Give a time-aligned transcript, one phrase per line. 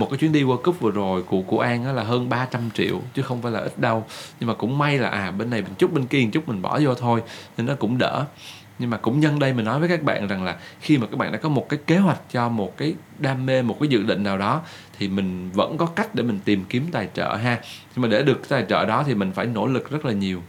[0.00, 2.70] một cái chuyến đi World Cup vừa rồi của của An á là hơn 300
[2.74, 4.04] triệu, chứ không phải là ít đâu.
[4.40, 6.62] Nhưng mà cũng may là à bên này mình chút bên kia một chút mình
[6.62, 7.22] bỏ vô thôi,
[7.56, 8.24] nên nó cũng đỡ.
[8.78, 11.16] Nhưng mà cũng nhân đây mình nói với các bạn rằng là khi mà các
[11.16, 14.02] bạn đã có một cái kế hoạch cho một cái đam mê, một cái dự
[14.02, 14.60] định nào đó,
[14.98, 17.60] thì mình vẫn có cách để mình tìm kiếm tài trợ ha.
[17.94, 20.42] Nhưng mà để được tài trợ đó thì mình phải nỗ lực rất là nhiều.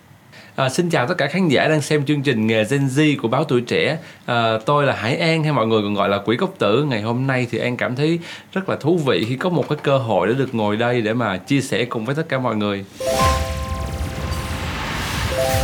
[0.55, 3.27] À, xin chào tất cả khán giả đang xem chương trình nghề Gen Z của
[3.27, 3.97] báo tuổi trẻ.
[4.25, 6.83] À, tôi là Hải An hay mọi người còn gọi là Quỷ Cốc Tử.
[6.89, 8.19] Ngày hôm nay thì An cảm thấy
[8.53, 11.13] rất là thú vị khi có một cái cơ hội để được ngồi đây để
[11.13, 12.85] mà chia sẻ cùng với tất cả mọi người.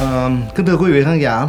[0.02, 1.48] À, kính thưa quý vị khán giả,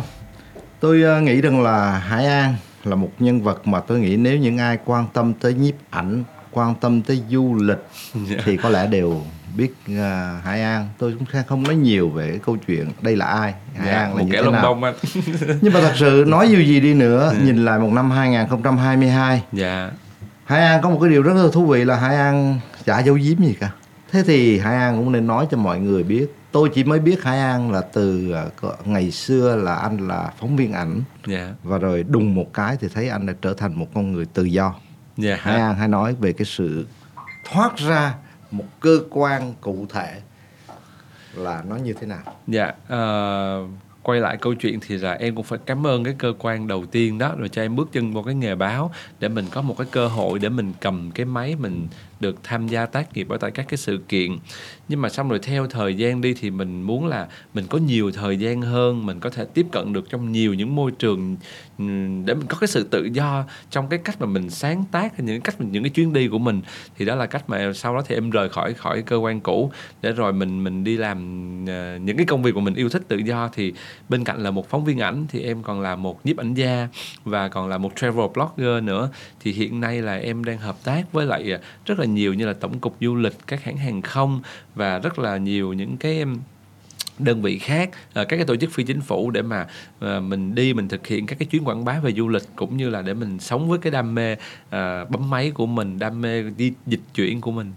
[0.81, 4.37] tôi uh, nghĩ rằng là Hải An là một nhân vật mà tôi nghĩ nếu
[4.37, 7.85] những ai quan tâm tới nhiếp ảnh, quan tâm tới du lịch
[8.31, 8.41] yeah.
[8.45, 9.23] thì có lẽ đều
[9.57, 9.99] biết uh,
[10.45, 13.55] Hải An tôi cũng sẽ không nói nhiều về cái câu chuyện đây là ai
[13.75, 14.95] Hải dạ, An là như thế nào đông anh.
[15.61, 17.45] nhưng mà thật sự nói dù gì đi nữa ừ.
[17.45, 19.91] nhìn lại một năm 2022 dạ
[20.45, 23.15] Hải An có một cái điều rất là thú vị là Hải An chả giấu
[23.15, 23.71] giếm gì cả
[24.13, 27.23] thế thì Hải An cũng nên nói cho mọi người biết tôi chỉ mới biết
[27.23, 28.35] Hải An là từ
[28.67, 31.49] uh, ngày xưa là anh là phóng viên ảnh yeah.
[31.63, 34.45] và rồi đùng một cái thì thấy anh đã trở thành một con người tự
[34.45, 34.75] do
[35.23, 35.41] yeah.
[35.41, 36.87] Hải An hãy nói về cái sự
[37.51, 38.15] thoát ra
[38.51, 40.21] một cơ quan cụ thể
[41.35, 42.23] là nó như thế nào?
[42.47, 43.71] Dạ uh,
[44.03, 46.87] quay lại câu chuyện thì là em cũng phải cảm ơn cái cơ quan đầu
[46.87, 47.35] tiên đó.
[47.39, 50.09] Rồi cho em bước chân vào cái nghề báo để mình có một cái cơ
[50.09, 51.89] hội để mình cầm cái máy mình
[52.21, 54.37] được tham gia tác nghiệp ở tại các cái sự kiện.
[54.89, 58.11] Nhưng mà xong rồi theo thời gian đi thì mình muốn là mình có nhiều
[58.11, 61.37] thời gian hơn, mình có thể tiếp cận được trong nhiều những môi trường
[61.79, 61.85] ừ,
[62.25, 65.41] để mình có cái sự tự do trong cái cách mà mình sáng tác những
[65.41, 66.61] cách những cái chuyến đi của mình.
[66.97, 69.71] Thì đó là cách mà sau đó thì em rời khỏi khỏi cơ quan cũ.
[70.03, 71.19] Để rồi mình mình đi làm
[71.67, 73.49] ờ, những cái công việc mà mình yêu thích tự do.
[73.53, 73.73] Thì
[74.09, 76.89] bên cạnh là một phóng viên ảnh thì em còn là một nhiếp ảnh gia
[77.25, 79.11] và còn là một travel blogger nữa.
[79.41, 82.47] Thì hiện nay là em đang hợp tác với lại ờ, rất là nhiều như
[82.47, 84.41] là tổng cục du lịch các hãng hàng không
[84.75, 86.25] và rất là nhiều những cái
[87.19, 89.67] đơn vị khác ờ, các cái tổ chức phi chính phủ để mà
[90.01, 92.77] ờ, mình đi mình thực hiện các cái chuyến quảng bá về du lịch cũng
[92.77, 94.37] như là để mình sống với cái đam mê
[94.71, 97.73] ờ, bấm máy của mình đam mê đi dịch chuyển của mình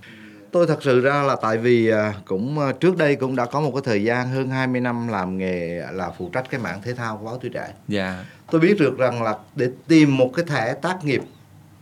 [0.51, 1.91] tôi thật sự ra là tại vì
[2.25, 5.81] cũng trước đây cũng đã có một cái thời gian hơn 20 năm làm nghề
[5.91, 7.73] là phụ trách cái mảng thể thao của báo tuổi trẻ.
[7.87, 8.25] Dạ.
[8.51, 11.21] Tôi biết được rằng là để tìm một cái thẻ tác nghiệp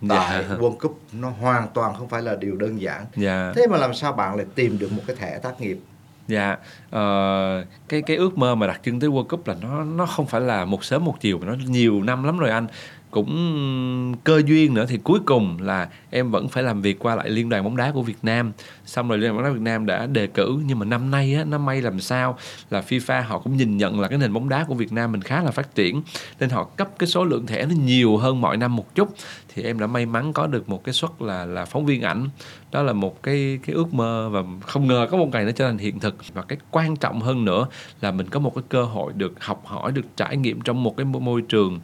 [0.09, 0.49] tại yeah.
[0.49, 0.55] Dạ.
[0.55, 2.97] World Cup nó hoàn toàn không phải là điều đơn giản.
[2.97, 3.15] Yeah.
[3.15, 3.53] Dạ.
[3.55, 5.79] Thế mà làm sao bạn lại tìm được một cái thẻ tác nghiệp?
[6.27, 10.05] Dạ, uh, cái cái ước mơ mà đặt chân tới World Cup là nó nó
[10.05, 12.67] không phải là một sớm một chiều mà nó nhiều năm lắm rồi anh
[13.11, 17.29] cũng cơ duyên nữa, thì cuối cùng là em vẫn phải làm việc qua lại
[17.29, 18.51] liên đoàn bóng đá của Việt Nam.
[18.85, 21.33] Xong rồi liên đoàn bóng đá Việt Nam đã đề cử, nhưng mà năm nay
[21.33, 22.37] á, nó may làm sao
[22.69, 25.21] là FIFA họ cũng nhìn nhận là cái nền bóng đá của Việt Nam mình
[25.21, 26.01] khá là phát triển,
[26.39, 29.15] nên họ cấp cái số lượng thẻ nó nhiều hơn mọi năm một chút.
[29.53, 32.29] Thì em đã may mắn có được một cái suất là là phóng viên ảnh.
[32.71, 35.67] Đó là một cái cái ước mơ và không ngờ có một ngày nó trở
[35.67, 36.15] thành hiện thực.
[36.33, 37.67] Và cái quan trọng hơn nữa
[38.01, 40.97] là mình có một cái cơ hội được học hỏi, được trải nghiệm trong một
[40.97, 41.79] cái môi trường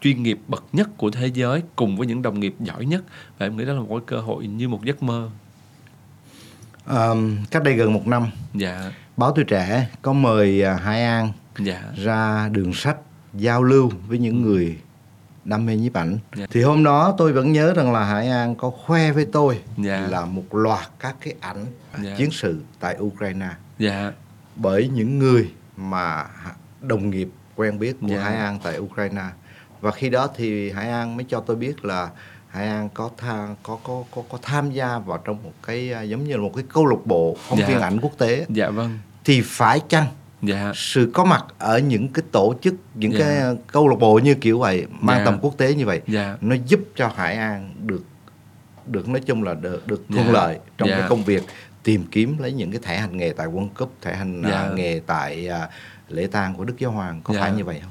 [0.00, 3.04] chuyên nghiệp bậc nhất của thế giới cùng với những đồng nghiệp giỏi nhất
[3.38, 5.30] và em nghĩ đó là một cái cơ hội như một giấc mơ
[6.86, 11.32] um, cách đây gần một năm dạ báo tuổi trẻ có mời uh, Hải An
[11.58, 11.82] dạ.
[11.96, 12.96] ra đường sách
[13.34, 14.78] giao lưu với những người
[15.44, 16.46] đam mê nhiếp ảnh dạ.
[16.50, 20.06] thì hôm đó tôi vẫn nhớ rằng là Hải An có khoe với tôi dạ.
[20.10, 21.66] là một loạt các cái ảnh
[22.02, 22.14] dạ.
[22.16, 23.48] chiến sự tại Ukraine
[23.78, 24.12] dạ.
[24.56, 26.26] bởi những người mà
[26.80, 28.22] đồng nghiệp quen biết của dạ.
[28.22, 29.24] Hải An tại Ukraine
[29.80, 32.10] và khi đó thì Hải An mới cho tôi biết là
[32.48, 36.02] Hải An có tham có có có có tham gia vào trong một cái à,
[36.02, 37.66] giống như là một cái câu lạc bộ phóng dạ.
[37.66, 38.46] viên ảnh quốc tế.
[38.48, 38.98] Dạ vâng.
[39.24, 40.06] Thì phải chăng
[40.42, 40.72] dạ.
[40.74, 43.18] sự có mặt ở những cái tổ chức những dạ.
[43.18, 45.24] cái câu lạc bộ như kiểu vậy mang dạ.
[45.24, 46.36] tầm quốc tế như vậy dạ.
[46.40, 48.04] nó giúp cho Hải An được
[48.86, 50.32] được nói chung là được được thuận dạ.
[50.32, 50.98] lợi trong dạ.
[50.98, 51.42] cái công việc
[51.82, 54.50] tìm kiếm lấy những cái thẻ hành nghề tại World Cup thẻ hành dạ.
[54.50, 55.70] À, nghề tại uh,
[56.08, 57.40] lễ tang của Đức Giáo Hoàng có dạ.
[57.40, 57.90] phải như vậy không?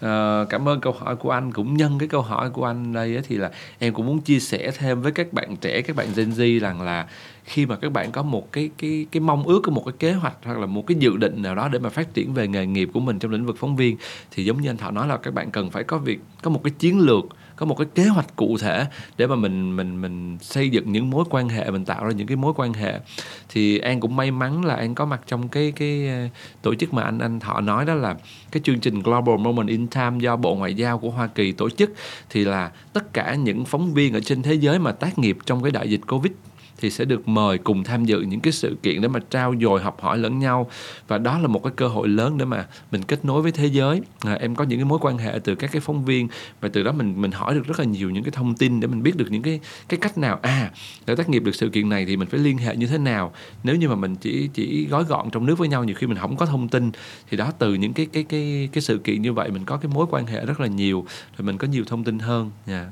[0.00, 1.52] Ờ, cảm ơn câu hỏi của anh.
[1.52, 4.70] Cũng nhân cái câu hỏi của anh đây thì là em cũng muốn chia sẻ
[4.78, 7.06] thêm với các bạn trẻ, các bạn Gen Z rằng là
[7.44, 10.12] khi mà các bạn có một cái cái cái mong ước, có một cái kế
[10.12, 12.66] hoạch hoặc là một cái dự định nào đó để mà phát triển về nghề
[12.66, 13.96] nghiệp của mình trong lĩnh vực phóng viên,
[14.30, 16.60] thì giống như anh Thọ nói là các bạn cần phải có việc, có một
[16.64, 17.24] cái chiến lược
[17.58, 21.10] có một cái kế hoạch cụ thể để mà mình mình mình xây dựng những
[21.10, 23.00] mối quan hệ, mình tạo ra những cái mối quan hệ.
[23.48, 26.28] Thì an cũng may mắn là an có mặt trong cái cái ờ,
[26.62, 28.16] tổ chức mà anh anh thọ nói đó là
[28.50, 31.70] cái chương trình Global Moment in Time do Bộ Ngoại giao của Hoa Kỳ tổ
[31.70, 31.90] chức.
[32.30, 35.62] Thì là tất cả những phóng viên ở trên thế giới mà tác nghiệp trong
[35.62, 36.32] cái đại dịch Covid
[36.78, 39.80] thì sẽ được mời cùng tham dự những cái sự kiện để mà trao dồi
[39.80, 40.70] học hỏi lẫn nhau.
[41.08, 43.66] Và đó là một cái cơ hội lớn để mà mình kết nối với thế
[43.66, 44.00] giới.
[44.20, 46.28] À, em có những cái mối quan hệ từ các cái phóng viên
[46.60, 48.88] và từ đó mình mình hỏi được rất là nhiều những cái thông tin để
[48.88, 50.38] mình biết được những cái cái cách nào.
[50.42, 50.70] À
[51.06, 53.32] để tác nghiệp được sự kiện này thì mình phải liên hệ như thế nào?
[53.62, 56.18] Nếu như mà mình chỉ chỉ gói gọn trong nước với nhau nhiều khi mình
[56.18, 56.90] không có thông tin
[57.30, 59.90] thì đó từ những cái cái cái cái sự kiện như vậy mình có cái
[59.94, 61.06] mối quan hệ rất là nhiều
[61.38, 62.50] rồi mình có nhiều thông tin hơn.
[62.66, 62.86] Yeah.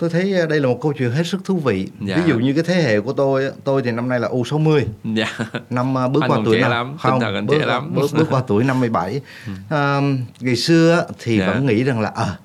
[0.00, 0.08] Dạ.
[0.08, 2.16] tôi thấy à, đây là một câu chuyện hết sức thú vị dạ.
[2.16, 4.86] ví dụ như cái thế hệ của tôi tôi thì năm nay là u 60
[5.04, 5.38] dạ.
[5.70, 6.96] năm à, bước anh qua tuổi năm lắm.
[7.00, 7.94] không anh bước, lắm.
[7.94, 9.52] bước bước qua tuổi 57 ừ.
[9.70, 10.00] à,
[10.40, 11.46] ngày xưa thì dạ.
[11.46, 12.38] vẫn nghĩ rằng là à,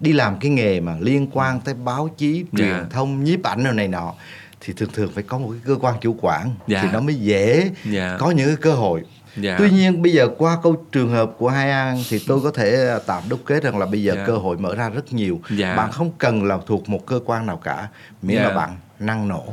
[0.00, 2.84] đi làm cái nghề mà liên quan tới báo chí truyền dạ.
[2.90, 4.14] thông nhiếp ảnh rồi này nọ
[4.60, 6.82] thì thường thường phải có một cái cơ quan chủ quản dạ.
[6.82, 8.16] thì nó mới dễ dạ.
[8.20, 9.02] có những cái cơ hội
[9.36, 9.56] Dạ.
[9.58, 12.88] Tuy nhiên bây giờ qua câu trường hợp của Hai An thì tôi có thể
[12.88, 14.24] à, tạm đúc kết rằng là bây giờ dạ.
[14.26, 15.40] cơ hội mở ra rất nhiều.
[15.50, 15.76] Dạ.
[15.76, 17.88] Bạn không cần là thuộc một cơ quan nào cả,
[18.22, 18.42] miễn dạ.
[18.42, 19.44] là bạn năng nổ.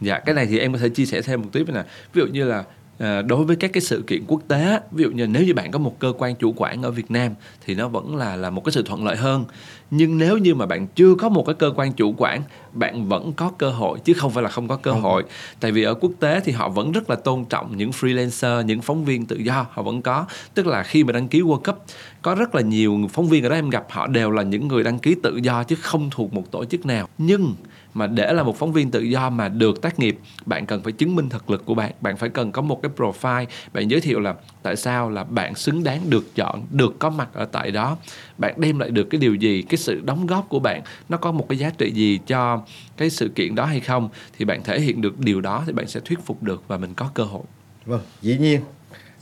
[0.00, 1.84] Dạ, cái này thì em có thể chia sẻ thêm một tí nè.
[2.12, 2.64] Ví dụ như là
[2.98, 5.70] À, đối với các cái sự kiện quốc tế ví dụ như nếu như bạn
[5.70, 7.34] có một cơ quan chủ quản ở Việt Nam
[7.66, 9.44] thì nó vẫn là là một cái sự thuận lợi hơn
[9.90, 12.42] nhưng nếu như mà bạn chưa có một cái cơ quan chủ quản
[12.72, 15.24] bạn vẫn có cơ hội chứ không phải là không có cơ hội.
[15.60, 18.82] Tại vì ở quốc tế thì họ vẫn rất là tôn trọng những freelancer những
[18.82, 20.26] phóng viên tự do họ vẫn có.
[20.54, 21.84] Tức là khi mà đăng ký World Cup
[22.22, 24.82] có rất là nhiều phóng viên ở đó em gặp họ đều là những người
[24.82, 27.08] đăng ký tự do chứ không thuộc một tổ chức nào.
[27.18, 27.54] Nhưng
[27.94, 30.92] mà để là một phóng viên tự do mà được tác nghiệp bạn cần phải
[30.92, 31.92] chứng minh thực lực của bạn.
[32.00, 33.46] Bạn phải cần có một cái profile.
[33.72, 37.28] Bạn giới thiệu là tại sao là bạn xứng đáng được chọn được có mặt
[37.32, 37.96] ở tại đó
[38.38, 41.32] bạn đem lại được cái điều gì cái sự đóng góp của bạn nó có
[41.32, 42.62] một cái giá trị gì cho
[42.96, 44.08] cái sự kiện đó hay không
[44.38, 46.94] thì bạn thể hiện được điều đó thì bạn sẽ thuyết phục được và mình
[46.94, 47.42] có cơ hội
[47.86, 48.60] vâng dĩ nhiên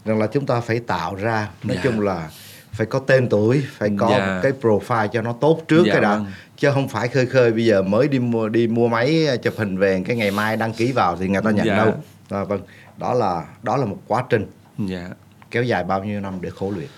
[0.04, 1.76] rằng là chúng ta phải tạo ra nói.
[1.76, 1.82] Dạ.
[1.84, 2.30] chung là
[2.72, 4.08] phải có tên tuổi phải có.
[4.10, 4.40] Dạ.
[4.42, 6.26] cái profile cho nó tốt trước dạ, cái đó vâng.
[6.56, 9.78] chứ không phải khơi khơi bây giờ mới đi mua đi mua máy chụp hình
[9.78, 11.78] về cái ngày mai đăng ký vào thì người ta nhận yeah.
[11.78, 11.94] đâu
[12.30, 12.60] à, vâng
[12.96, 14.46] đó là đó là một quá trình
[14.90, 15.10] yeah.
[15.50, 16.88] kéo dài bao nhiêu năm để khổ luyện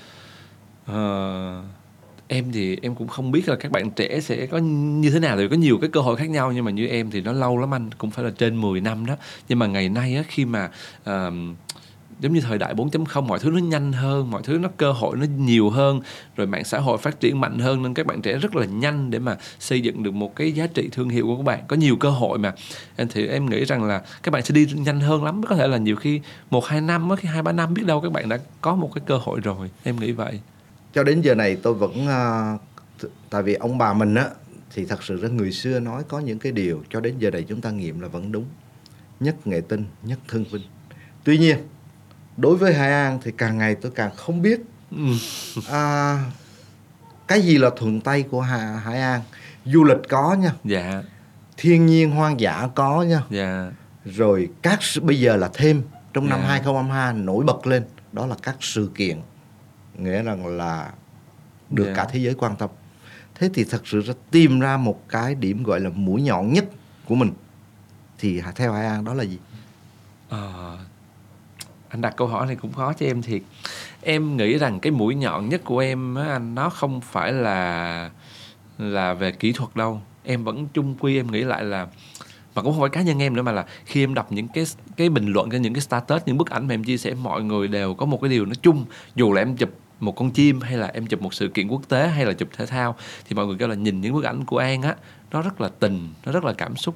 [0.90, 1.64] uh,
[2.28, 5.36] em thì em cũng không biết là các bạn trẻ sẽ có như thế nào
[5.36, 7.58] thì có nhiều cái cơ hội khác nhau nhưng mà như em thì nó lâu
[7.58, 9.16] lắm anh cũng phải là trên 10 năm đó.
[9.48, 10.70] Nhưng mà ngày nay á khi mà
[11.10, 11.34] uh,
[12.20, 15.16] giống như thời đại 4.0 mọi thứ nó nhanh hơn mọi thứ nó cơ hội
[15.16, 16.00] nó nhiều hơn
[16.36, 19.10] rồi mạng xã hội phát triển mạnh hơn nên các bạn trẻ rất là nhanh
[19.10, 21.60] để mà xây dựng được một cái giá trị thương hiệu của các bạn.
[21.68, 22.52] Có nhiều cơ hội mà.
[22.96, 25.42] Em thì em nghĩ rằng là các bạn sẽ đi nhanh hơn lắm.
[25.48, 26.20] Có thể là nhiều khi
[26.50, 29.02] một hai năm khi hai ba năm biết đâu các bạn đã có một cái
[29.06, 29.70] cơ hội rồi.
[29.84, 30.40] Em nghĩ vậy
[30.98, 32.06] cho đến giờ này tôi vẫn
[33.02, 34.26] uh, tại vì ông bà mình á
[34.74, 37.44] thì thật sự là người xưa nói có những cái điều cho đến giờ này
[37.48, 38.44] chúng ta nghiệm là vẫn đúng.
[39.20, 40.62] Nhất nghệ tinh nhất thương vinh
[41.24, 41.58] tuy nhiên
[42.36, 44.60] đối với Hải An thì càng ngày tôi càng không biết
[44.90, 45.12] ừ.
[45.70, 46.18] à,
[47.28, 49.20] cái gì là thuận tay của Hà, Hải An.
[49.64, 50.52] Du lịch có nha.
[50.64, 51.02] Dạ.
[51.56, 53.22] Thiên nhiên hoang dã có nha.
[53.30, 53.72] Dạ.
[54.04, 56.30] Rồi các bây giờ là thêm trong dạ.
[56.30, 59.18] năm 2022 nổi bật lên đó là các sự kiện
[59.98, 60.92] nghĩa rằng là
[61.70, 61.96] được yeah.
[61.96, 62.02] Dạ.
[62.04, 62.70] cả thế giới quan tâm
[63.34, 66.64] thế thì thật sự ra tìm ra một cái điểm gọi là mũi nhọn nhất
[67.04, 67.32] của mình
[68.18, 69.38] thì theo Hải An đó là gì
[70.28, 70.38] à,
[71.88, 73.42] anh đặt câu hỏi này cũng khó cho em thiệt
[74.02, 78.10] em nghĩ rằng cái mũi nhọn nhất của em á anh nó không phải là
[78.78, 81.86] là về kỹ thuật đâu em vẫn chung quy em nghĩ lại là
[82.54, 84.64] và cũng không phải cá nhân em nữa mà là khi em đọc những cái
[84.96, 87.42] cái bình luận cái những cái status những bức ảnh mà em chia sẻ mọi
[87.42, 88.84] người đều có một cái điều nó chung
[89.14, 91.82] dù là em chụp một con chim hay là em chụp một sự kiện quốc
[91.88, 92.96] tế hay là chụp thể thao
[93.28, 94.96] thì mọi người kêu là nhìn những bức ảnh của An á
[95.30, 96.94] nó rất là tình nó rất là cảm xúc.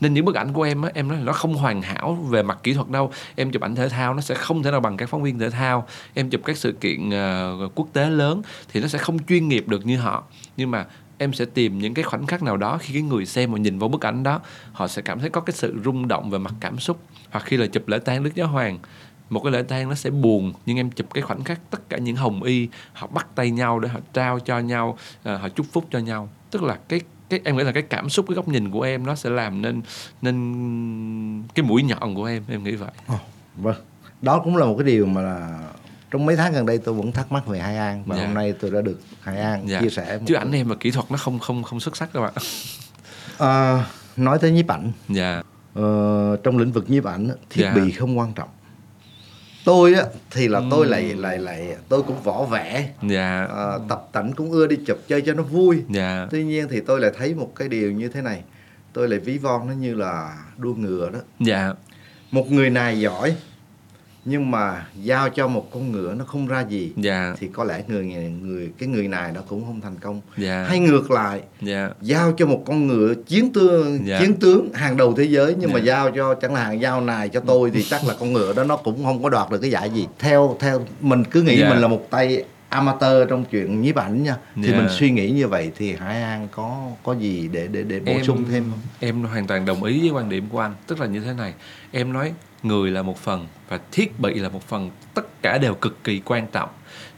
[0.00, 2.42] Nên những bức ảnh của em á em nói là nó không hoàn hảo về
[2.42, 3.12] mặt kỹ thuật đâu.
[3.36, 5.50] Em chụp ảnh thể thao nó sẽ không thể nào bằng các phóng viên thể
[5.50, 5.86] thao.
[6.14, 9.68] Em chụp các sự kiện uh, quốc tế lớn thì nó sẽ không chuyên nghiệp
[9.68, 10.24] được như họ.
[10.56, 10.86] Nhưng mà
[11.18, 13.78] em sẽ tìm những cái khoảnh khắc nào đó khi cái người xem mà nhìn
[13.78, 14.40] vào bức ảnh đó
[14.72, 17.02] họ sẽ cảm thấy có cái sự rung động về mặt cảm xúc.
[17.30, 18.78] Hoặc khi là chụp lễ tang đức giáo hoàng
[19.30, 21.98] một cái lễ tang nó sẽ buồn nhưng em chụp cái khoảnh khắc tất cả
[21.98, 25.66] những hồng y họ bắt tay nhau để họ trao cho nhau à, họ chúc
[25.72, 28.48] phúc cho nhau tức là cái cái em nghĩ là cái cảm xúc cái góc
[28.48, 29.82] nhìn của em nó sẽ làm nên
[30.22, 33.20] nên cái mũi nhọn của em em nghĩ vậy oh,
[33.56, 33.76] vâng
[34.22, 35.68] đó cũng là một cái điều mà là
[36.10, 38.26] trong mấy tháng gần đây tôi vẫn thắc mắc về Hải An và dạ.
[38.26, 39.80] hôm nay tôi đã được Hải An dạ.
[39.80, 42.20] chia sẻ chứ ảnh em mà kỹ thuật nó không không không xuất sắc các
[42.20, 42.32] bạn
[43.38, 43.84] à,
[44.16, 45.42] nói tới nhiếp ảnh dạ.
[45.74, 47.74] ờ, trong lĩnh vực nhiếp ảnh thiết dạ.
[47.74, 48.48] bị không quan trọng
[49.64, 53.46] tôi á thì là tôi lại lại lại tôi cũng võ vẽ dạ.
[53.56, 56.26] à, tập tành cũng ưa đi chụp chơi cho nó vui dạ.
[56.30, 58.42] tuy nhiên thì tôi lại thấy một cái điều như thế này
[58.92, 61.72] tôi lại ví von nó như là đua ngựa đó dạ.
[62.30, 63.34] một người này giỏi
[64.24, 67.34] nhưng mà giao cho một con ngựa nó không ra gì dạ.
[67.40, 68.04] thì có lẽ người
[68.42, 70.64] người cái người này nó cũng không thành công dạ.
[70.68, 71.90] hay ngược lại dạ.
[72.00, 74.20] giao cho một con ngựa chiến tướng dạ.
[74.20, 75.74] chiến tướng hàng đầu thế giới nhưng dạ.
[75.74, 78.64] mà giao cho chẳng hạn giao này cho tôi thì chắc là con ngựa đó
[78.64, 81.68] nó cũng không có đoạt được cái giải gì theo theo mình cứ nghĩ dạ.
[81.68, 84.76] mình là một tay amateur trong chuyện nhiếp ảnh nha thì yeah.
[84.76, 88.12] mình suy nghĩ như vậy thì Hải An có có gì để để để bổ
[88.12, 88.80] em, sung thêm không?
[89.00, 91.54] Em hoàn toàn đồng ý với quan điểm của anh, tức là như thế này.
[91.90, 95.74] Em nói người là một phần và thiết bị là một phần, tất cả đều
[95.74, 96.68] cực kỳ quan trọng.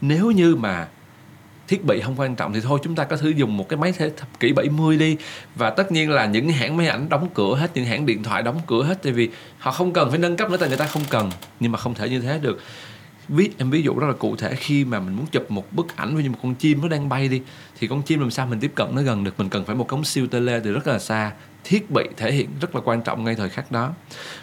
[0.01, 0.87] Nếu như mà
[1.67, 3.93] thiết bị không quan trọng thì thôi chúng ta có thể dùng một cái máy
[3.97, 5.17] thế thập kỷ 70 đi.
[5.55, 8.43] Và tất nhiên là những hãng máy ảnh đóng cửa hết những hãng điện thoại
[8.43, 10.85] đóng cửa hết tại vì họ không cần phải nâng cấp nữa tại người ta
[10.85, 11.31] không cần.
[11.59, 12.59] Nhưng mà không thể như thế được
[13.29, 15.95] ví, em ví dụ rất là cụ thể, khi mà mình muốn chụp một bức
[15.95, 17.41] ảnh với một con chim nó đang bay đi,
[17.79, 19.33] thì con chim làm sao mình tiếp cận nó gần được?
[19.37, 21.31] Mình cần phải một cống siêu tele từ rất là xa,
[21.63, 23.93] thiết bị thể hiện rất là quan trọng ngay thời khắc đó.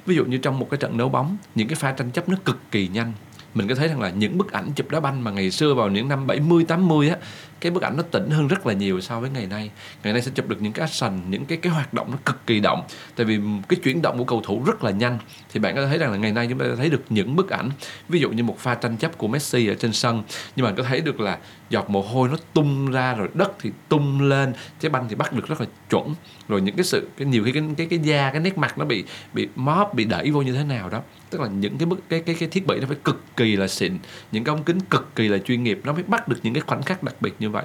[0.07, 2.37] Ví dụ như trong một cái trận đấu bóng, những cái pha tranh chấp nó
[2.45, 3.13] cực kỳ nhanh.
[3.55, 5.89] Mình có thấy rằng là những bức ảnh chụp đá banh mà ngày xưa vào
[5.89, 7.17] những năm 70 80 á
[7.61, 9.71] cái bức ảnh nó tỉnh hơn rất là nhiều so với ngày nay.
[10.05, 12.47] Ngày nay sẽ chụp được những cái action, những cái cái hoạt động nó cực
[12.47, 12.83] kỳ động.
[13.17, 15.19] Tại vì cái chuyển động của cầu thủ rất là nhanh.
[15.53, 17.51] Thì bạn có thể thấy rằng là ngày nay chúng ta thấy được những bức
[17.51, 17.71] ảnh,
[18.09, 20.23] ví dụ như một pha tranh chấp của Messi ở trên sân.
[20.57, 21.39] Nhưng mà có thấy được là
[21.71, 25.33] giọt mồ hôi nó tung ra rồi đất thì tung lên, trái banh thì bắt
[25.33, 26.15] được rất là chuẩn.
[26.49, 28.85] Rồi những cái sự, cái nhiều khi cái cái cái da, cái nét mặt nó
[28.85, 31.01] bị bị móp, bị đẩy vô như thế nào đó.
[31.31, 33.69] Tức là những cái bức, cái cái cái thiết bị nó phải cực kỳ là
[33.69, 33.99] xịn.
[34.33, 36.63] Những cái ống kính cực kỳ là chuyên nghiệp, nó mới bắt được những cái
[36.67, 37.65] khoảnh khắc đặc biệt như vậy.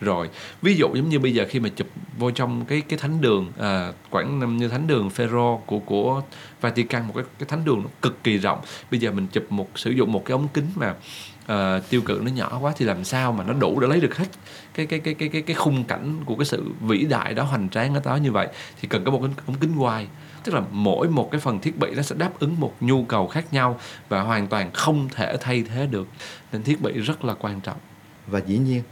[0.00, 0.30] Rồi
[0.62, 1.86] ví dụ giống như bây giờ khi mà chụp
[2.18, 6.22] vô trong cái cái thánh đường à, khoảng như thánh đường Phêrô của của
[6.60, 8.60] Vatican một cái cái thánh đường nó cực kỳ rộng.
[8.90, 10.94] Bây giờ mình chụp một sử dụng một cái ống kính mà
[11.46, 14.16] à, tiêu cự nó nhỏ quá thì làm sao mà nó đủ để lấy được
[14.16, 14.26] hết
[14.74, 17.68] cái cái cái cái cái cái khung cảnh của cái sự vĩ đại đó hoành
[17.68, 18.48] tráng ở đó như vậy?
[18.80, 20.06] Thì cần có một cái ống kính wide.
[20.44, 23.26] Tức là mỗi một cái phần thiết bị nó sẽ đáp ứng một nhu cầu
[23.26, 26.08] khác nhau và hoàn toàn không thể thay thế được.
[26.52, 27.78] Nên thiết bị rất là quan trọng.
[28.26, 28.82] Và dĩ nhiên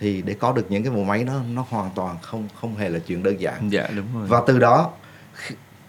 [0.00, 2.88] thì để có được những cái bộ máy đó nó hoàn toàn không không hề
[2.88, 3.72] là chuyện đơn giản.
[3.72, 4.26] Dạ đúng rồi.
[4.26, 4.90] Và từ đó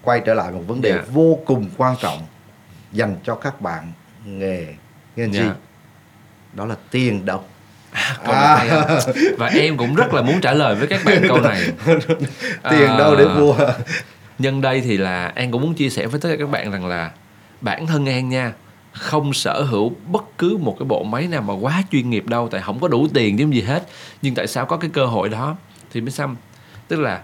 [0.01, 1.03] quay trở lại một vấn đề dạ.
[1.11, 2.19] vô cùng quan trọng
[2.91, 3.91] dành cho các bạn
[4.25, 4.67] nghề
[5.15, 5.39] nghề gì?
[5.39, 5.53] Dạ.
[6.53, 7.43] đó là tiền đâu
[8.23, 8.99] À, à.
[9.37, 11.61] và em cũng rất là muốn trả lời với các bạn câu này.
[12.69, 13.55] Tiền à, đâu để mua.
[14.39, 16.85] nhân đây thì là an cũng muốn chia sẻ với tất cả các bạn rằng
[16.85, 17.11] là
[17.61, 18.53] bản thân an nha
[18.91, 22.47] không sở hữu bất cứ một cái bộ máy nào mà quá chuyên nghiệp đâu,
[22.51, 23.87] tại không có đủ tiền chứ gì hết.
[24.21, 25.55] Nhưng tại sao có cái cơ hội đó?
[25.91, 26.35] Thì mới xăm
[26.87, 27.21] tức là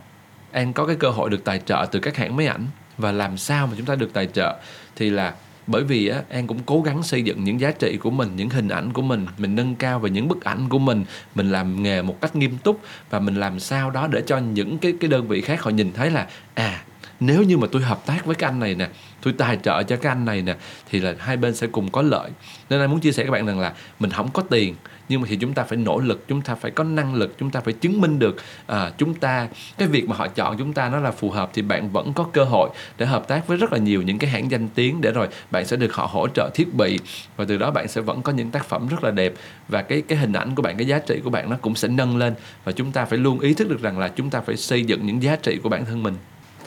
[0.51, 2.67] an có cái cơ hội được tài trợ từ các hãng máy ảnh.
[2.97, 4.55] Và làm sao mà chúng ta được tài trợ?
[4.95, 5.33] Thì là
[5.67, 8.49] bởi vì á an cũng cố gắng xây dựng những giá trị của mình, những
[8.49, 9.25] hình ảnh của mình.
[9.37, 11.05] Mình nâng cao về những bức ảnh của mình.
[11.35, 12.81] Mình làm nghề một cách nghiêm túc.
[13.09, 15.93] Và mình làm sao đó để cho những cái cái đơn vị khác họ nhìn
[15.93, 16.83] thấy là à
[17.19, 18.89] nếu như mà tôi hợp tác với cái anh này nè
[19.21, 20.55] tôi tài trợ cho cái anh này nè
[20.89, 22.29] thì là hai bên sẽ cùng có lợi.
[22.69, 24.75] Nên anh muốn chia sẻ các bạn rằng là mình không có tiền
[25.09, 27.49] nhưng mà thì chúng ta phải nỗ lực chúng ta phải có năng lực chúng
[27.49, 28.35] ta phải chứng minh được
[28.67, 29.47] à, chúng ta
[29.77, 32.23] cái việc mà họ chọn chúng ta nó là phù hợp thì bạn vẫn có
[32.33, 35.11] cơ hội để hợp tác với rất là nhiều những cái hãng danh tiếng để
[35.11, 36.99] rồi bạn sẽ được họ hỗ trợ thiết bị
[37.37, 39.33] và từ đó bạn sẽ vẫn có những tác phẩm rất là đẹp
[39.67, 41.87] và cái cái hình ảnh của bạn cái giá trị của bạn nó cũng sẽ
[41.87, 42.33] nâng lên
[42.63, 45.05] và chúng ta phải luôn ý thức được rằng là chúng ta phải xây dựng
[45.05, 46.15] những giá trị của bản thân mình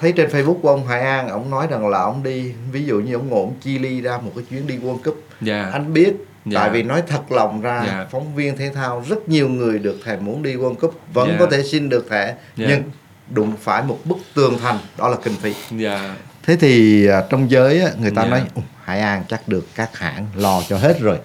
[0.00, 3.00] thấy trên Facebook của ông Hải An ông nói rằng là ông đi ví dụ
[3.00, 5.14] như ông ngồi ông chi ly ra một cái chuyến đi World Cup
[5.46, 5.66] yeah.
[5.66, 5.70] Dạ.
[5.72, 6.26] anh biết yeah.
[6.44, 6.60] Dạ.
[6.60, 7.86] tại vì nói thật lòng ra yeah.
[7.86, 8.06] Dạ.
[8.10, 11.40] phóng viên thể thao rất nhiều người được thèm muốn đi World Cup vẫn yeah.
[11.40, 12.36] có thể xin được thẻ yeah.
[12.56, 12.82] nhưng
[13.30, 15.54] đụng phải một bức tường thành đó là kinh phí
[15.84, 16.00] yeah.
[16.42, 18.30] thế thì à, trong giới người ta yeah.
[18.30, 18.42] nói
[18.84, 21.18] Hải An chắc được các hãng lo cho hết rồi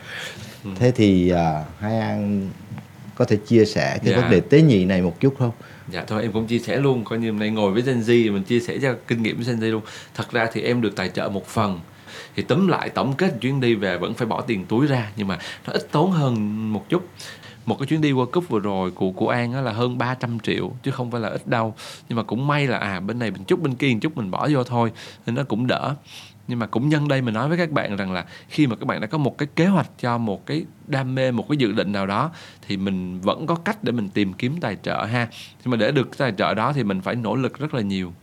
[0.63, 0.69] ừ.
[0.79, 1.37] thế thì uh,
[1.79, 2.49] Hải An
[3.15, 4.23] có thể chia sẻ cái yeah.
[4.23, 5.51] vấn đề tế nhị này một chút không?
[5.91, 8.33] Dạ thôi em cũng chia sẻ luôn coi như hôm nay ngồi với Gen Z
[8.33, 9.81] mình chia sẻ cho kinh nghiệm với Gen Z luôn.
[10.13, 11.79] Thật ra thì em được tài trợ một phần.
[12.35, 15.27] Thì tóm lại tổng kết chuyến đi về vẫn phải bỏ tiền túi ra nhưng
[15.27, 17.07] mà nó ít tốn hơn một chút.
[17.65, 20.39] Một cái chuyến đi World Cup vừa rồi của của An á là hơn 300
[20.39, 21.73] triệu chứ không phải là ít đâu.
[22.09, 24.31] Nhưng mà cũng may là à bên này mình chút bên kia một chút mình
[24.31, 24.91] bỏ vô thôi
[25.25, 25.95] nên nó cũng đỡ
[26.47, 28.85] nhưng mà cũng nhân đây mình nói với các bạn rằng là khi mà các
[28.85, 31.71] bạn đã có một cái kế hoạch cho một cái đam mê một cái dự
[31.71, 32.31] định nào đó
[32.67, 35.27] thì mình vẫn có cách để mình tìm kiếm tài trợ ha
[35.63, 38.13] nhưng mà để được tài trợ đó thì mình phải nỗ lực rất là nhiều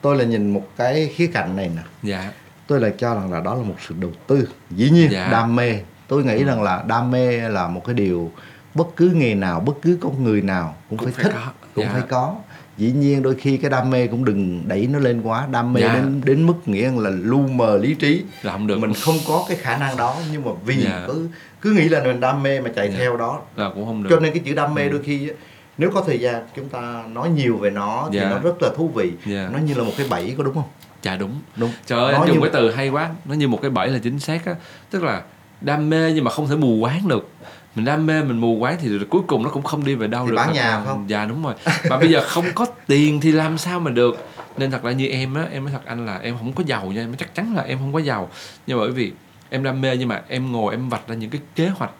[0.00, 2.32] tôi là nhìn một cái khía cạnh này nè dạ
[2.66, 5.28] tôi lại cho rằng là đó là một sự đầu tư dĩ nhiên dạ.
[5.30, 6.44] đam mê tôi nghĩ ừ.
[6.44, 8.32] rằng là đam mê là một cái điều
[8.74, 11.52] bất cứ nghề nào bất cứ con người nào cũng, cũng phải, phải thích có.
[11.74, 11.92] cũng dạ.
[11.92, 12.36] phải có
[12.78, 15.80] dĩ nhiên đôi khi cái đam mê cũng đừng đẩy nó lên quá đam mê
[15.80, 15.94] dạ.
[15.94, 19.44] đến đến mức nghĩa là lu mờ lý trí là không được mình không có
[19.48, 21.04] cái khả năng đó nhưng mà vì dạ.
[21.06, 21.28] cứ
[21.60, 22.98] cứ nghĩ là mình đam mê mà chạy dạ.
[22.98, 24.88] theo đó là cũng không được cho nên cái chữ đam mê ừ.
[24.88, 25.30] đôi khi
[25.78, 28.30] nếu có thời gian chúng ta nói nhiều về nó thì dạ.
[28.30, 29.48] nó rất là thú vị dạ.
[29.52, 30.68] nó như là một cái bẫy có đúng không
[31.02, 33.70] dạ đúng đúng trời ơi anh dùng cái từ hay quá nó như một cái
[33.70, 34.54] bẫy là chính xác á
[34.90, 35.22] tức là
[35.60, 37.28] đam mê nhưng mà không thể mù quáng được
[37.74, 40.24] mình đam mê mình mù quáng thì cuối cùng nó cũng không đi về đâu
[40.24, 40.36] thì được.
[40.36, 41.04] bán nhà không?
[41.08, 41.54] dạ đúng rồi.
[41.90, 44.28] Mà bây giờ không có tiền thì làm sao mà được?
[44.56, 46.86] Nên thật ra như em á em nói thật anh là em không có giàu
[46.86, 48.30] nha em chắc chắn là em không có giàu.
[48.66, 49.12] Nhưng bởi vì
[49.50, 51.90] em đam mê nhưng mà em ngồi em vạch ra những cái kế hoạch.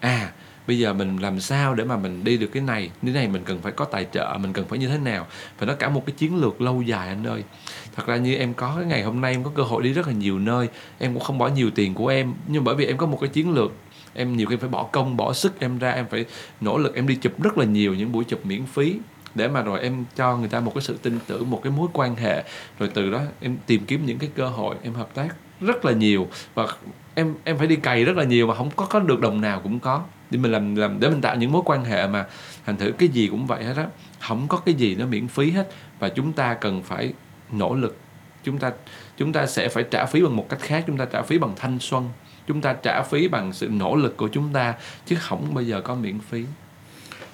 [0.00, 0.30] À
[0.66, 2.90] bây giờ mình làm sao để mà mình đi được cái này?
[3.02, 5.26] Cái này mình cần phải có tài trợ mình cần phải như thế nào?
[5.58, 7.42] Và nó cả một cái chiến lược lâu dài anh ơi.
[7.96, 10.06] Thật ra như em có cái ngày hôm nay em có cơ hội đi rất
[10.06, 10.68] là nhiều nơi
[10.98, 12.34] em cũng không bỏ nhiều tiền của em.
[12.46, 13.72] Nhưng bởi vì em có một cái chiến lược
[14.14, 16.24] em nhiều khi phải bỏ công, bỏ sức em ra, em phải
[16.60, 18.98] nỗ lực em đi chụp rất là nhiều những buổi chụp miễn phí
[19.34, 21.88] để mà rồi em cho người ta một cái sự tin tưởng, một cái mối
[21.92, 22.44] quan hệ.
[22.78, 25.28] Rồi từ đó em tìm kiếm những cái cơ hội em hợp tác
[25.60, 26.66] rất là nhiều và
[27.14, 29.60] em em phải đi cày rất là nhiều mà không có có được đồng nào
[29.60, 30.02] cũng có.
[30.30, 32.26] Để mình làm làm, để mình tạo những mối quan hệ mà
[32.66, 33.86] thành thử cái gì cũng vậy hết á.
[34.20, 37.12] Không có cái gì nó miễn phí hết và chúng ta cần phải
[37.52, 37.96] nỗ lực.
[38.44, 38.72] Chúng ta
[39.16, 41.52] chúng ta sẽ phải trả phí bằng một cách khác, chúng ta trả phí bằng
[41.56, 42.08] thanh xuân
[42.48, 44.74] chúng ta trả phí bằng sự nỗ lực của chúng ta
[45.06, 46.44] chứ không bao giờ có miễn phí.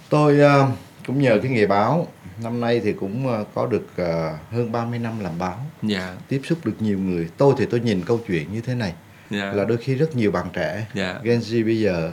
[0.09, 0.68] Tôi uh,
[1.06, 2.06] cũng nhờ cái nghề báo.
[2.42, 5.66] Năm nay thì cũng uh, có được uh, hơn 30 năm làm báo.
[5.83, 6.14] Dạ.
[6.28, 7.28] tiếp xúc được nhiều người.
[7.37, 8.92] Tôi thì tôi nhìn câu chuyện như thế này.
[9.30, 9.52] Dạ.
[9.52, 10.87] là đôi khi rất nhiều bạn trẻ.
[10.94, 11.21] Dạ.
[11.23, 12.12] Gen Z bây giờ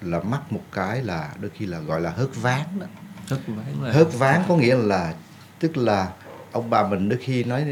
[0.00, 2.86] là mắc một cái là đôi khi là gọi là hớt ván đó.
[3.28, 5.14] Hớt ván là hớt ván có nghĩa là
[5.58, 6.08] tức là
[6.52, 7.66] ông bà mình đôi khi nói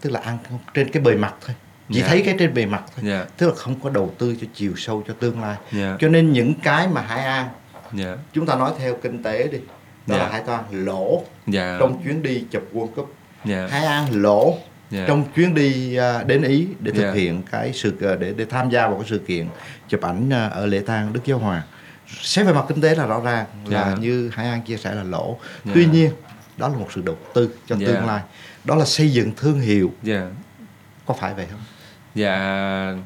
[0.00, 0.38] tức là ăn
[0.74, 1.56] trên cái bề mặt thôi
[1.92, 2.08] chỉ yeah.
[2.08, 2.14] Dạ.
[2.14, 3.26] thấy cái trên bề mặt thôi yeah.
[3.26, 3.34] Dạ.
[3.36, 5.72] tức là không có đầu tư cho chiều sâu cho tương lai yeah.
[5.72, 5.96] Dạ.
[6.00, 7.48] cho nên những cái mà hải an
[7.98, 8.18] yeah.
[8.32, 9.58] chúng ta nói theo kinh tế đi
[10.06, 10.26] đó yeah.
[10.26, 11.80] là hải toan lỗ yeah.
[11.80, 13.70] trong chuyến đi chụp World Cup yeah.
[13.70, 14.58] hải an lỗ
[14.92, 15.08] yeah.
[15.08, 17.14] trong chuyến đi uh, đến ý để thực yeah.
[17.14, 19.46] hiện cái sự uh, để để tham gia vào cái sự kiện
[19.88, 21.62] chụp ảnh uh, ở lễ tang đức giáo hoàng
[22.20, 23.98] xét về mặt kinh tế là rõ ràng là yeah.
[24.00, 25.74] như hải an chia sẻ là lỗ yeah.
[25.74, 26.10] tuy nhiên
[26.56, 27.88] đó là một sự đầu tư cho yeah.
[27.88, 28.22] tương lai
[28.64, 30.24] đó là xây dựng thương hiệu yeah.
[31.06, 31.60] có phải vậy không
[32.14, 32.96] và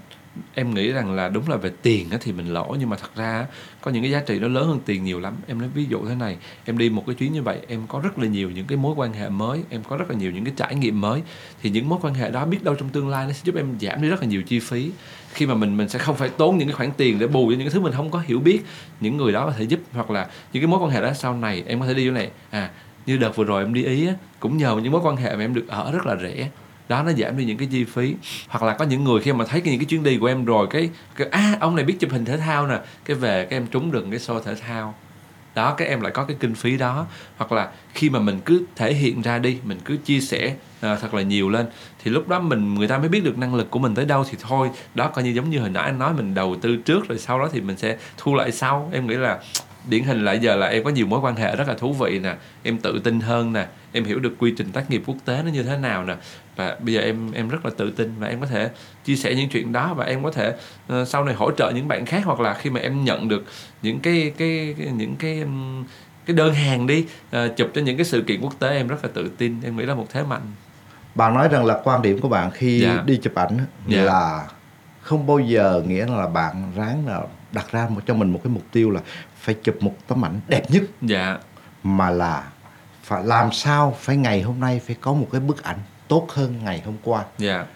[0.54, 3.46] em nghĩ rằng là đúng là về tiền thì mình lỗ nhưng mà thật ra
[3.80, 5.34] có những cái giá trị nó lớn hơn tiền nhiều lắm.
[5.46, 8.00] Em nói ví dụ thế này em đi một cái chuyến như vậy em có
[8.00, 10.44] rất là nhiều những cái mối quan hệ mới em có rất là nhiều những
[10.44, 11.22] cái trải nghiệm mới.
[11.62, 13.78] Thì những mối quan hệ đó biết đâu trong tương lai nó sẽ giúp em
[13.80, 14.90] giảm đi rất là nhiều chi phí.
[15.32, 17.50] Khi mà mình mình sẽ không phải tốn những cái khoản tiền để bù cho
[17.50, 18.60] những cái thứ mình không có hiểu biết
[19.00, 21.34] những người đó có thể giúp hoặc là những cái mối quan hệ đó sau
[21.34, 22.30] này em có thể đi chỗ này.
[22.50, 22.70] À
[23.06, 25.44] như đợt vừa rồi em đi ý á, cũng nhờ những mối quan hệ mà
[25.44, 26.48] em được ở rất là rẻ
[26.88, 28.14] đó nó giảm đi những cái chi phí.
[28.48, 30.66] Hoặc là có những người khi mà thấy những cái chuyến đi của em rồi
[30.70, 32.78] cái, cái à ông này biết chụp hình thể thao nè.
[33.04, 34.94] Cái về cái em trúng được cái show thể thao.
[35.54, 37.06] Đó cái em lại có cái kinh phí đó.
[37.36, 40.96] Hoặc là khi mà mình cứ thể hiện ra đi mình cứ chia sẻ à,
[40.96, 41.66] thật là nhiều lên
[42.04, 44.24] thì lúc đó mình người ta mới biết được năng lực của mình tới đâu
[44.30, 44.70] thì thôi.
[44.94, 47.38] Đó coi như giống như hồi nãy anh nói mình đầu tư trước rồi sau
[47.38, 48.90] đó thì mình sẽ thu lại sau.
[48.92, 49.38] Em nghĩ là
[49.88, 52.18] điển hình lại giờ là em có nhiều mối quan hệ rất là thú vị
[52.18, 52.34] nè.
[52.62, 53.66] Em tự tin hơn nè.
[53.92, 56.16] Em hiểu được quy trình tác nghiệp quốc tế nó như thế nào nè
[56.56, 58.70] và bây giờ em em rất là tự tin và em có thể
[59.04, 60.54] chia sẻ những chuyện đó và em có thể
[60.92, 63.44] uh, sau này hỗ trợ những bạn khác hoặc là khi mà em nhận được
[63.82, 65.44] những cái cái, cái những cái
[66.26, 69.04] cái đơn hàng đi uh, chụp cho những cái sự kiện quốc tế em rất
[69.04, 70.42] là tự tin em nghĩ là một thế mạnh
[71.14, 72.96] bạn nói rằng là quan điểm của bạn khi yeah.
[72.96, 73.02] Dạ.
[73.06, 73.58] đi chụp ảnh.
[73.86, 74.02] Dạ.
[74.02, 74.46] là
[75.00, 78.52] không bao giờ nghĩa là bạn ráng là đặt ra một cho mình một cái
[78.52, 79.00] mục tiêu là
[79.40, 81.38] phải chụp một tấm ảnh đẹp nhất dạ
[81.82, 82.44] mà là
[83.02, 86.54] phải làm sao phải ngày hôm nay phải có một cái bức ảnh tốt hơn
[86.64, 87.24] ngày hôm qua.
[87.38, 87.66] Dạ.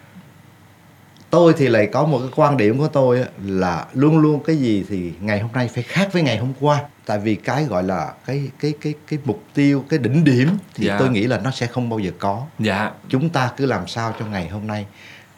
[1.29, 4.85] Tôi thì lại có một cái quan điểm của tôi là luôn luôn cái gì
[4.89, 6.79] thì ngày hôm nay phải khác với ngày hôm qua.
[7.05, 10.85] Tại vì cái gọi là cái cái cái cái mục tiêu cái đỉnh điểm thì
[10.85, 10.97] dạ.
[10.99, 12.45] tôi nghĩ là nó sẽ không bao giờ có.
[12.59, 12.91] Dạ.
[13.09, 14.85] Chúng ta cứ làm sao cho ngày hôm nay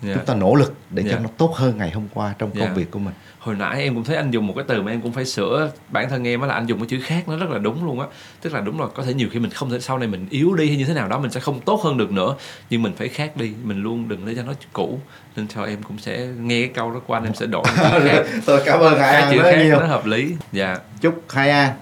[0.05, 0.17] yeah.
[0.17, 1.15] chúng ta nỗ lực để yeah.
[1.15, 2.75] cho nó tốt hơn ngày hôm qua trong công yeah.
[2.75, 3.13] việc của mình.
[3.39, 5.71] Hồi nãy em cũng thấy anh dùng một cái từ mà em cũng phải sửa
[5.89, 8.07] bản thân em là anh dùng cái chữ khác nó rất là đúng luôn á.
[8.41, 10.55] Tức là đúng là có thể nhiều khi mình không thể sau này mình yếu
[10.55, 12.35] đi hay như thế nào đó mình sẽ không tốt hơn được nữa.
[12.69, 14.99] Nhưng mình phải khác đi mình luôn đừng để cho nó cũ.
[15.35, 17.63] Nên cho em cũng sẽ nghe cái câu đó qua anh em sẽ đổi
[18.45, 19.79] tôi cảm ơn hai an rất nhiều.
[19.79, 20.35] nó hợp lý.
[20.51, 20.77] Dạ.
[21.01, 21.73] Chúc hai an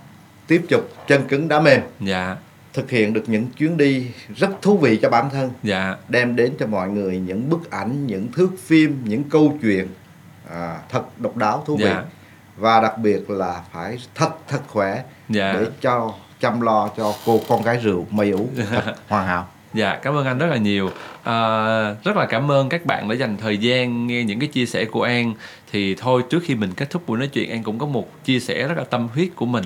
[0.47, 1.81] tiếp tục chân cứng đá mềm.
[1.99, 2.35] Dạ
[2.73, 5.95] thực hiện được những chuyến đi rất thú vị cho bản thân dạ.
[6.09, 9.87] đem đến cho mọi người những bức ảnh những thước phim những câu chuyện
[10.51, 12.03] à, thật độc đáo thú vị dạ.
[12.57, 15.53] và đặc biệt là phải thật thật khỏe dạ.
[15.53, 19.99] để cho chăm lo cho cô con gái rượu mây ủ thật hoàn hảo Dạ,
[20.01, 20.91] cảm ơn anh rất là nhiều.
[21.23, 21.35] À,
[22.03, 24.85] rất là cảm ơn các bạn đã dành thời gian nghe những cái chia sẻ
[24.85, 25.33] của An.
[25.71, 28.39] Thì thôi trước khi mình kết thúc buổi nói chuyện, An cũng có một chia
[28.39, 29.63] sẻ rất là tâm huyết của mình.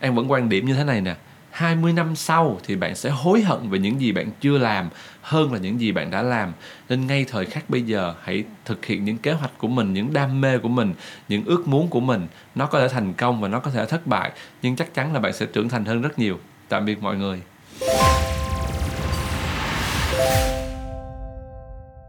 [0.00, 1.14] An vẫn quan điểm như thế này nè.
[1.58, 4.88] 20 năm sau thì bạn sẽ hối hận về những gì bạn chưa làm
[5.22, 6.52] hơn là những gì bạn đã làm.
[6.88, 10.12] Nên ngay thời khắc bây giờ hãy thực hiện những kế hoạch của mình, những
[10.12, 10.94] đam mê của mình,
[11.28, 12.26] những ước muốn của mình.
[12.54, 15.20] Nó có thể thành công và nó có thể thất bại, nhưng chắc chắn là
[15.20, 16.38] bạn sẽ trưởng thành hơn rất nhiều.
[16.68, 17.40] Tạm biệt mọi người.